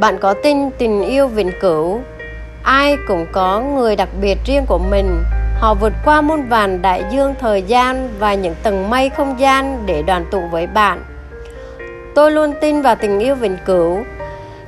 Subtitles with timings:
[0.00, 2.00] bạn có tin tình yêu vĩnh cửu?
[2.62, 5.22] Ai cũng có người đặc biệt riêng của mình.
[5.60, 9.82] Họ vượt qua muôn vàn đại dương thời gian và những tầng mây không gian
[9.86, 11.04] để đoàn tụ với bạn.
[12.14, 13.98] Tôi luôn tin vào tình yêu vĩnh cửu.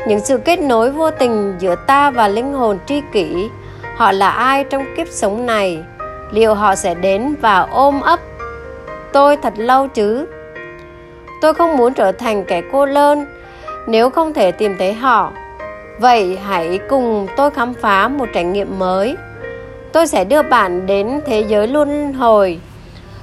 [0.06, 3.48] Những sự kết nối vô tình giữa ta và linh hồn tri kỷ,
[3.96, 5.78] họ là ai trong kiếp sống này?
[6.30, 8.20] Liệu họ sẽ đến và ôm ấp?
[9.12, 10.26] Tôi thật lâu chứ?
[11.42, 13.26] Tôi không muốn trở thành kẻ cô đơn
[13.86, 15.32] nếu không thể tìm thấy họ,
[15.98, 19.16] vậy hãy cùng tôi khám phá một trải nghiệm mới.
[19.92, 22.58] Tôi sẽ đưa bạn đến thế giới luân hồi,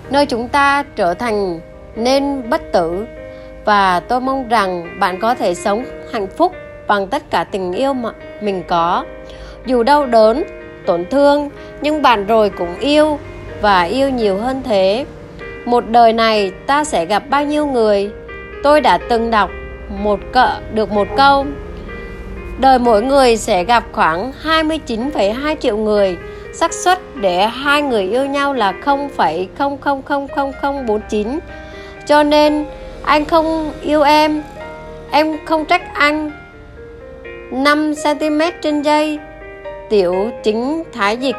[0.10, 1.60] nơi chúng ta trở thành
[1.96, 3.06] nên bất tử.
[3.66, 6.52] Và tôi mong rằng bạn có thể sống hạnh phúc
[6.88, 8.10] bằng tất cả tình yêu mà
[8.42, 9.06] mình có.
[9.66, 10.44] Dù đau đớn,
[10.86, 11.50] tổn thương,
[11.82, 13.20] nhưng bạn rồi cũng yêu
[13.62, 15.06] và yêu nhiều hơn thế.
[15.66, 18.12] Một đời này ta sẽ gặp bao nhiêu người?
[18.64, 19.50] Tôi đã từng đọc
[19.90, 21.46] một cỡ được một câu.
[22.60, 26.18] Đời mỗi người sẽ gặp khoảng 29,2 triệu người.
[26.54, 31.40] Xác suất để hai người yêu nhau là 0,000049
[32.06, 32.66] cho nên
[33.04, 34.44] anh không yêu em.
[35.12, 36.32] Em không trách anh.
[37.52, 39.20] 5 cm trên giây
[39.90, 41.36] tiểu chính thái dịch.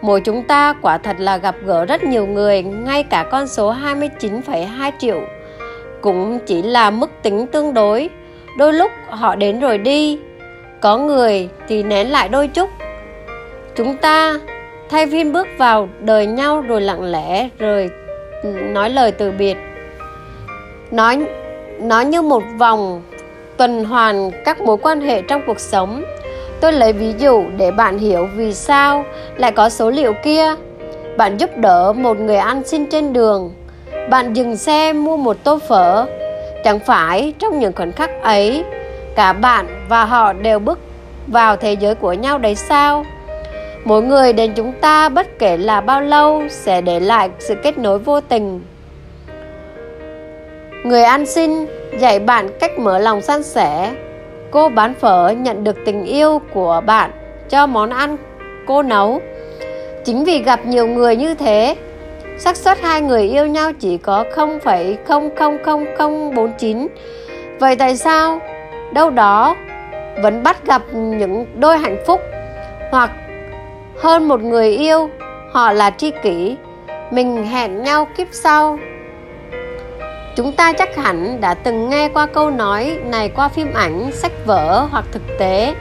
[0.00, 3.72] Mỗi chúng ta quả thật là gặp gỡ rất nhiều người, ngay cả con số
[3.72, 5.20] 29,2 triệu
[6.04, 8.10] cũng chỉ là mức tính tương đối.
[8.58, 10.18] Đôi lúc họ đến rồi đi,
[10.80, 12.70] có người thì nén lại đôi chút.
[13.74, 14.40] Chúng ta
[14.90, 17.90] thay phiên bước vào đời nhau rồi lặng lẽ rồi
[18.44, 19.56] nói lời từ biệt.
[20.90, 21.26] Nói
[21.80, 23.02] nói như một vòng
[23.56, 26.04] tuần hoàn các mối quan hệ trong cuộc sống
[26.60, 29.04] Tôi lấy ví dụ để bạn hiểu vì sao
[29.36, 30.54] lại có số liệu kia.
[31.16, 33.52] Bạn giúp đỡ một người ăn xin trên đường.
[34.10, 36.06] Bạn dừng xe mua một tô phở.
[36.64, 38.64] Chẳng phải trong những khoảnh khắc ấy,
[39.16, 40.78] cả bạn và họ đều bước
[41.26, 43.04] vào thế giới của nhau đấy sao?
[43.84, 47.78] Mỗi người đến chúng ta bất kể là bao lâu sẽ để lại sự kết
[47.78, 48.60] nối vô tình.
[50.84, 51.66] Người ăn xin
[51.98, 53.92] dạy bạn cách mở lòng san sẻ
[54.50, 57.10] cô bán phở nhận được tình yêu của bạn
[57.48, 58.16] cho món ăn
[58.66, 59.20] cô nấu
[60.04, 61.76] chính vì gặp nhiều người như thế
[62.38, 66.86] xác suất hai người yêu nhau chỉ có 0,000049
[67.60, 68.40] vậy tại sao
[68.92, 69.56] đâu đó
[70.22, 72.20] vẫn bắt gặp những đôi hạnh phúc
[72.90, 73.10] hoặc
[73.98, 75.10] hơn một người yêu
[75.52, 76.56] họ là tri kỷ
[77.10, 78.78] mình hẹn nhau kiếp sau
[80.36, 84.32] Chúng ta chắc hẳn đã từng nghe qua câu nói này qua phim ảnh, sách
[84.46, 85.74] vở hoặc thực tế.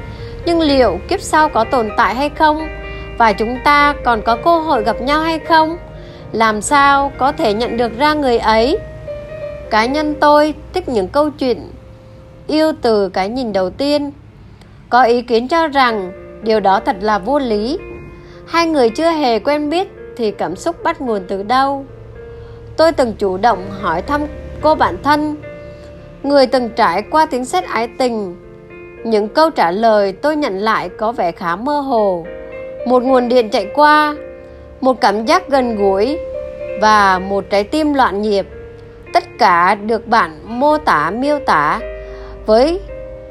[0.45, 2.67] Nhưng liệu kiếp sau có tồn tại hay không?
[3.17, 5.77] Và chúng ta còn có cơ hội gặp nhau hay không?
[6.33, 8.77] Làm sao có thể nhận được ra người ấy?
[9.69, 11.71] Cá nhân tôi thích những câu chuyện
[12.47, 14.11] yêu từ cái nhìn đầu tiên.
[14.89, 16.11] Có ý kiến cho rằng
[16.43, 17.77] điều đó thật là vô lý.
[18.47, 21.85] Hai người chưa hề quen biết thì cảm xúc bắt nguồn từ đâu?
[22.77, 24.21] Tôi từng chủ động hỏi thăm
[24.61, 25.35] cô bạn thân
[26.23, 28.35] người từng trải qua tiếng sét ái tình
[29.03, 32.25] những câu trả lời tôi nhận lại có vẻ khá mơ hồ
[32.87, 34.15] một nguồn điện chạy qua
[34.83, 36.17] một cảm giác gần gũi
[36.81, 38.45] và một trái tim loạn nhịp.
[39.13, 41.79] Tất cả được bạn mô tả, miêu tả
[42.45, 42.79] với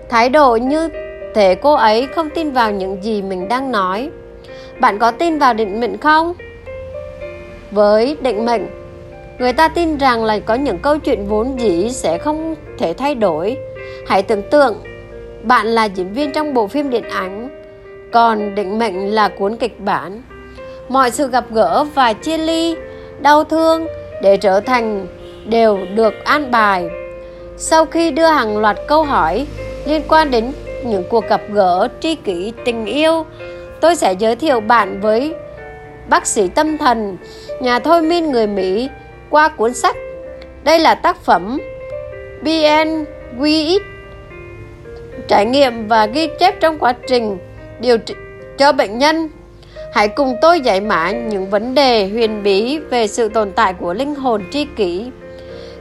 [0.09, 0.89] thái độ như
[1.35, 4.11] thể cô ấy không tin vào những gì mình đang nói.
[4.81, 6.35] Bạn có tin vào định mệnh không?
[7.71, 8.67] Với định mệnh,
[9.39, 13.15] người ta tin rằng là có những câu chuyện vốn dĩ sẽ không thể thay
[13.15, 13.57] đổi.
[14.07, 14.75] Hãy tưởng tượng,
[15.43, 17.49] bạn là diễn viên trong bộ phim điện ảnh,
[18.13, 20.23] còn định mệnh là cuốn kịch bản
[20.89, 22.77] mọi sự gặp gỡ và chia ly,
[23.21, 23.87] đau thương
[24.23, 25.07] để trở thành
[25.47, 26.89] đều được an bài
[27.57, 29.47] sau khi đưa hàng loạt câu hỏi
[29.87, 30.53] liên quan đến
[30.85, 33.27] những cuộc gặp gỡ tri kỷ tình yêu,
[33.81, 35.35] tôi sẽ giới thiệu bạn với
[36.09, 37.17] bác sĩ tâm thần,
[37.61, 38.89] nhà thôi miên người mỹ
[39.31, 39.97] qua cuốn sách.
[40.65, 41.59] Đây là tác phẩm
[42.43, 43.81] BNWX
[45.29, 47.39] trải nghiệm và ghi chép trong quá trình
[47.81, 48.15] điều trị
[48.59, 49.29] cho bệnh nhân.
[49.93, 53.95] Hãy cùng tôi giải mã những vấn đề huyền bí về sự tồn tại của
[53.95, 55.11] linh hồn tri kỷ.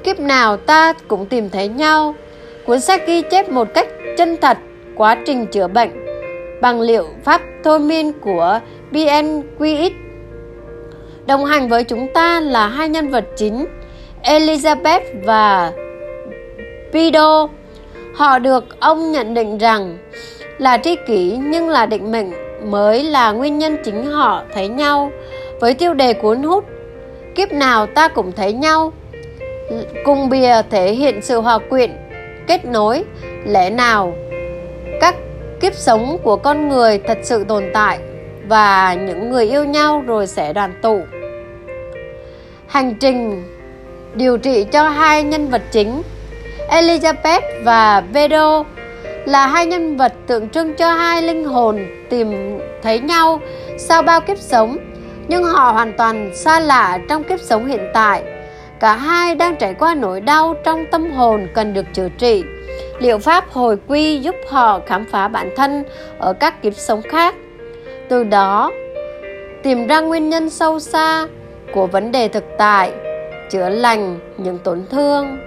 [0.04, 2.16] Kiếp nào ta cũng tìm thấy nhau.
[2.66, 3.88] Cuốn sách ghi chép một cách
[4.18, 4.58] chân thật
[4.96, 5.90] quá trình chữa bệnh
[6.62, 8.60] bằng liệu pháp thôi miên của
[8.92, 9.92] BNQX
[11.28, 13.66] Đồng hành với chúng ta là hai nhân vật chính,
[14.24, 15.72] Elizabeth và
[16.94, 17.48] Pido.
[18.16, 19.98] Họ được ông nhận định rằng
[20.58, 25.12] là tri kỷ nhưng là định mệnh mới là nguyên nhân chính họ thấy nhau.
[25.60, 26.66] Với tiêu đề cuốn hút,
[27.36, 28.94] kiếp nào ta cũng thấy nhau.
[30.06, 31.92] Cùng bìa thể hiện sự hòa quyện,
[32.48, 33.04] kết nối,
[33.46, 34.14] lẽ nào
[35.02, 35.16] các
[35.60, 38.00] kiếp sống của con người thật sự tồn tại
[38.48, 41.02] và những người yêu nhau rồi sẽ đoàn tụ?
[42.68, 43.44] Hành trình
[44.14, 46.02] điều trị cho hai nhân vật chính,
[46.70, 48.64] Elizabeth và Vedo
[49.26, 53.40] là hai nhân vật tượng trưng cho hai linh hồn tìm thấy nhau
[53.78, 54.78] sau bao kiếp sống,
[55.28, 58.24] nhưng họ hoàn toàn xa lạ trong kiếp sống hiện tại.
[58.80, 62.44] Cả hai đang trải qua nỗi đau trong tâm hồn cần được chữa trị.
[63.00, 65.84] Liệu pháp hồi quy giúp họ khám phá bản thân
[66.18, 67.36] ở các kiếp sống khác?
[68.10, 68.72] Từ đó,
[69.64, 71.28] tìm ra nguyên nhân sâu xa
[71.74, 72.92] của vấn đề thực tại,
[73.52, 75.38] chữa lành những tổn thương.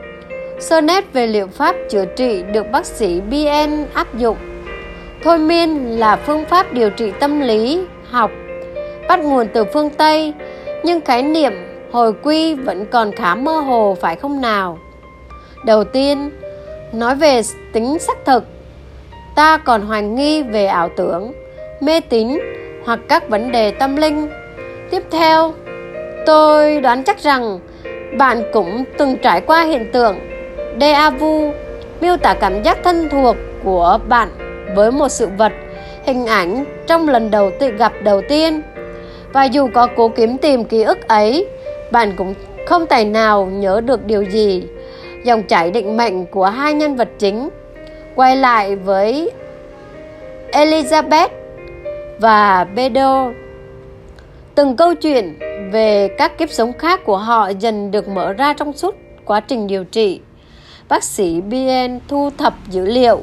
[0.60, 4.36] Sơ nét về liệu pháp chữa trị được bác sĩ bn áp dụng
[5.24, 7.80] thôi miên là phương pháp điều trị tâm lý,
[8.10, 8.30] học,
[9.08, 10.32] bắt nguồn từ phương tây,
[10.84, 11.52] nhưng khái niệm
[11.92, 14.78] hồi quy vẫn còn khá mơ hồ, phải không nào?
[15.64, 16.30] Đầu tiên,
[16.92, 17.40] nói về
[17.72, 18.44] tính xác thực.
[19.36, 21.32] Ta còn hoài nghi về ảo tưởng,
[21.80, 22.38] mê tín
[22.84, 24.28] hoặc các vấn đề tâm linh.
[24.90, 25.52] Tiếp theo,
[26.26, 27.58] tôi đoán chắc rằng
[28.18, 30.18] bạn cũng từng trải qua hiện tượng,
[30.78, 31.52] déjà vu,
[32.00, 34.28] miêu tả cảm giác thân thuộc của bạn
[34.74, 35.52] với một sự vật,
[36.04, 38.62] hình ảnh trong lần đầu tự gặp đầu tiên.
[39.32, 41.46] Và dù có cố kiếm tìm ký ức ấy,
[41.92, 42.34] bạn cũng
[42.66, 44.62] không tài nào nhớ được điều gì.
[45.24, 47.48] Dòng chảy định mệnh của hai nhân vật chính
[48.14, 49.30] quay lại với
[50.52, 51.28] Elizabeth
[52.20, 53.30] và Bedo.
[54.54, 55.38] Từng câu chuyện
[55.72, 58.94] về các kiếp sống khác của họ dần được mở ra trong suốt
[59.24, 60.20] quá trình điều trị.
[60.88, 63.22] Bác sĩ bien thu thập dữ liệu,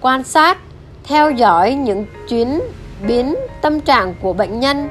[0.00, 0.58] quan sát
[1.04, 2.60] theo dõi những chuyến
[3.06, 4.88] biến tâm trạng của bệnh nhân.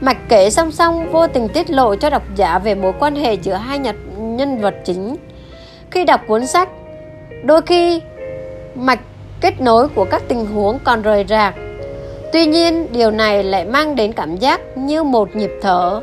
[0.00, 3.34] Mạch kể song song vô tình tiết lộ cho độc giả về mối quan hệ
[3.34, 3.80] giữa hai
[4.18, 5.16] nhân vật chính.
[5.90, 6.68] Khi đọc cuốn sách,
[7.44, 8.00] đôi khi
[8.74, 9.00] mạch
[9.40, 11.54] kết nối của các tình huống còn rời rạc.
[12.32, 16.00] Tuy nhiên, điều này lại mang đến cảm giác như một nhịp thở,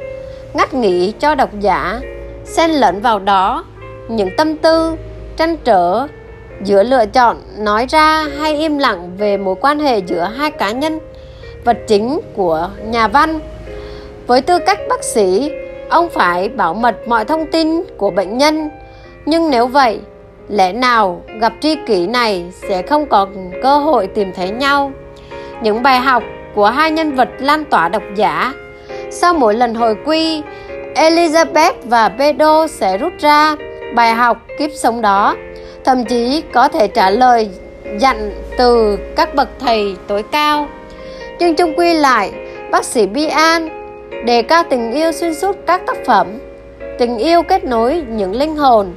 [0.54, 2.00] ngắt nghỉ cho độc giả,
[2.46, 3.66] xen lẫn vào đó.
[4.10, 4.96] Những tâm tư,
[5.38, 6.08] trăn trở
[6.64, 10.72] giữa lựa chọn, nói ra hay im lặng về mối quan hệ giữa hai cá
[10.72, 11.00] nhân,
[11.66, 13.40] vật chính của nhà văn.
[14.28, 15.52] Với tư cách bác sĩ,
[15.90, 18.70] ông phải bảo mật mọi thông tin của bệnh nhân.
[19.26, 20.00] Nhưng nếu vậy,
[20.50, 23.28] lẽ nào gặp tri kỷ này sẽ không có
[23.64, 24.92] cơ hội tìm thấy nhau?
[25.62, 26.24] Những bài học
[26.56, 28.54] của hai nhân vật lan tỏa độc giả.
[29.10, 30.42] Sau mỗi lần hồi quy,
[30.96, 33.56] elizabeth và pedro sẽ rút ra
[33.96, 35.36] bài học kiếp sống đó
[35.84, 37.50] thậm chí có thể trả lời
[37.98, 40.68] dặn từ các bậc thầy tối cao.
[41.40, 42.32] Nhưng chung quy lại,
[42.72, 43.70] bác sĩ Bian
[44.26, 46.28] đề cao tình yêu xuyên suốt các tác phẩm,
[47.00, 48.94] tình yêu kết nối những linh hồn,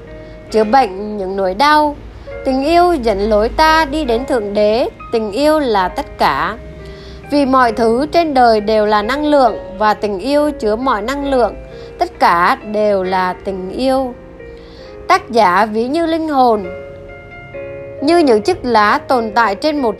[0.51, 1.97] chữa bệnh những nỗi đau,
[2.45, 6.57] tình yêu dẫn lối ta đi đến thượng đế, tình yêu là tất cả.
[7.31, 11.31] Vì mọi thứ trên đời đều là năng lượng và tình yêu chứa mọi năng
[11.31, 11.55] lượng,
[11.99, 14.15] tất cả đều là tình yêu
[15.09, 16.67] tác giả ví như linh hồn,
[18.03, 19.95] như những chiếc lá tồn tại trên một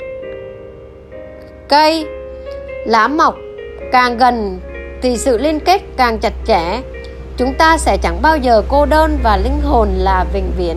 [1.69, 2.07] cây.
[2.87, 3.37] Lá mọc
[3.93, 4.61] càng gần
[5.03, 6.81] thì sự liên kết càng chặt chẽ.
[7.37, 10.77] Chúng ta sẽ chẳng bao giờ cô đơn và linh hồn là vĩnh viễn.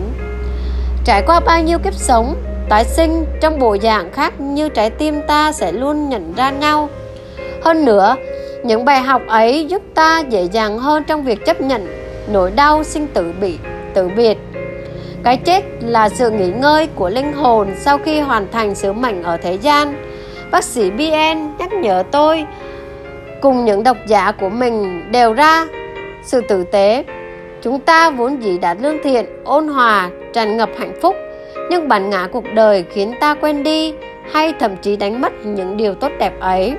[1.04, 2.36] Trải qua bao nhiêu kiếp sống,
[2.68, 6.88] tái sinh trong bộ dạng khác như trái tim ta sẽ luôn nhận ra nhau.
[7.62, 8.16] Hơn nữa,
[8.64, 11.86] những bài học ấy giúp ta dễ dàng hơn trong việc chấp nhận
[12.32, 13.58] nỗi đau sinh tử bị
[13.98, 14.38] tử biệt.
[15.24, 19.22] Cái chết là sự nghỉ ngơi của linh hồn sau khi hoàn thành sứ mệnh
[19.22, 19.94] ở thế gian.
[20.50, 22.44] Bác sĩ bn nhắc nhở tôi,
[23.40, 25.66] cùng những độc giả của mình đều ra
[26.22, 27.04] sự tử tế.
[27.62, 31.16] Chúng ta vốn dĩ đã lương thiện, ôn hòa, tràn ngập hạnh phúc,
[31.70, 33.94] nhưng bản ngã cuộc đời khiến ta quên đi
[34.32, 36.74] hay thậm chí đánh mất những điều tốt đẹp ấy.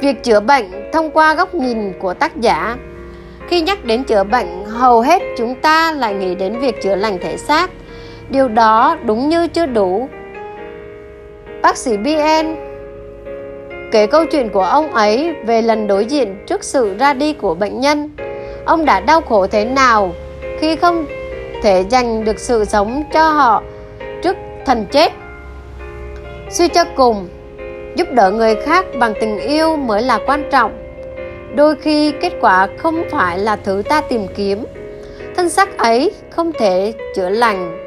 [0.00, 2.76] Việc chữa bệnh thông qua góc nhìn của tác giả
[3.48, 7.18] khi nhắc đến chữa bệnh, hầu hết chúng ta lại nghĩ đến việc chữa lành
[7.18, 7.70] thể xác.
[8.30, 10.08] Điều đó đúng như chưa đủ.
[11.62, 12.56] Bác sĩ bn
[13.92, 17.54] kể câu chuyện của ông ấy về lần đối diện trước sự ra đi của
[17.54, 18.10] bệnh nhân.
[18.64, 20.12] Ông đã đau khổ thế nào
[20.58, 21.06] khi không
[21.62, 23.62] thể dành được sự sống cho họ
[24.22, 24.36] trước
[24.66, 25.12] thần chết?
[26.50, 27.28] Suy cho cùng,
[27.96, 30.87] giúp đỡ người khác bằng tình yêu mới là quan trọng
[31.54, 34.64] đôi khi kết quả không phải là thứ ta tìm kiếm.
[35.36, 37.78] Thân xác ấy không thể chữa lành.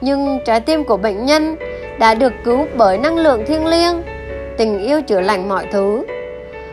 [0.00, 1.56] Nhưng trái tim của bệnh nhân
[1.98, 4.02] đã được cứu bởi năng lượng thiêng liêng,
[4.56, 6.04] tình yêu chữa lành mọi thứ.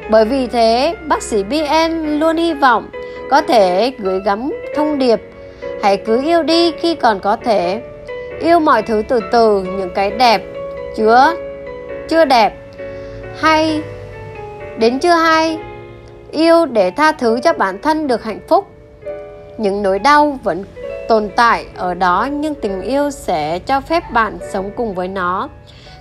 [0.09, 2.89] Bởi vì thế, bác sĩ bn luôn hy vọng
[3.29, 5.21] có thể gửi gắm thông điệp,
[5.83, 7.81] hãy cứ yêu đi khi còn có thể.
[8.39, 10.41] Yêu mọi thứ từ từ, những cái đẹp,
[10.95, 11.33] chứa,
[12.09, 12.53] chưa đẹp.
[13.39, 13.81] Hay,
[14.77, 15.59] đến chưa hay
[16.33, 18.67] yêu để tha thứ cho bản thân được hạnh phúc.
[19.57, 20.63] Những nỗi đau vẫn
[21.07, 25.49] tồn tại ở đó, nhưng tình yêu sẽ cho phép bạn sống cùng với nó,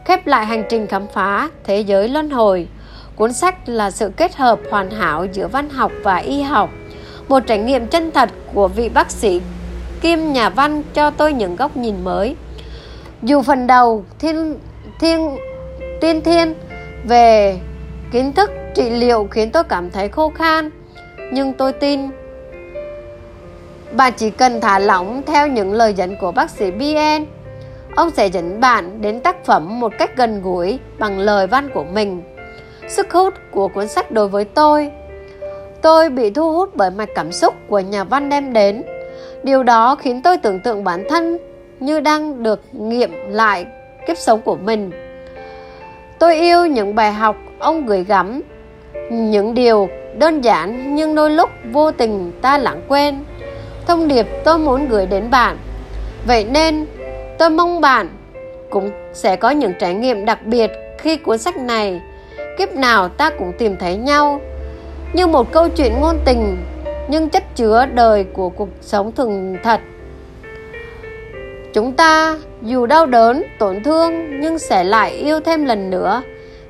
[0.04, 2.68] khép lại hành trình khám phá thế giới luân hồi.
[3.16, 6.70] Cuốn sách là sự kết hợp hoàn hảo giữa văn học và y học,
[7.28, 9.40] một trải nghiệm chân thật của vị bác sĩ
[10.00, 12.36] kim nhà văn cho tôi những góc nhìn mới.
[13.22, 14.58] Dù phần đầu thiên
[15.00, 15.36] thiên
[16.00, 16.54] tiên thiên
[17.04, 17.58] về
[18.12, 20.70] kiến thức trị liệu khiến tôi cảm thấy khô khan.
[21.32, 22.00] Nhưng tôi tin
[23.92, 27.24] bạn chỉ cần thả lỏng theo những lời dẫn của bác sĩ BN
[27.96, 31.84] ông sẽ dẫn bạn đến tác phẩm một cách gần gũi bằng lời văn của
[31.84, 32.22] mình.
[32.88, 34.90] Sức hút của cuốn sách đối với tôi.
[35.82, 38.82] Tôi bị thu hút bởi mạch cảm xúc của nhà văn đem đến.
[39.42, 41.38] Điều đó khiến tôi tưởng tượng bản thân
[41.80, 43.66] như đang được nghiệm lại
[44.06, 44.90] kiếp sống của mình.
[46.18, 48.40] Tôi yêu những bài học ông gửi gắm
[49.11, 53.25] những điều đơn giản nhưng đôi lúc vô tình ta lãng quên.
[53.87, 55.56] Thông điệp tôi muốn gửi đến bạn.
[56.26, 56.87] Vậy nên,
[57.38, 58.09] tôi mong bạn
[58.71, 62.00] cũng sẽ có những trải nghiệm đặc biệt khi cuốn sách này.
[62.59, 64.40] Kiếp nào ta cũng tìm thấy nhau
[65.12, 66.64] như một câu chuyện ngôn tình,
[67.09, 69.80] nhưng chất chứa đời của cuộc sống thường thật.
[71.73, 76.23] Chúng ta dù đau đớn, tổn thương nhưng sẽ lại yêu thêm lần nữa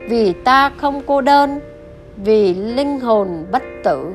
[0.08, 1.60] vì ta không cô đơn
[2.16, 4.12] vì linh hồn bất tử.